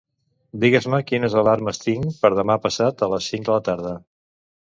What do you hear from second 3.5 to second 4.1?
de la tarda.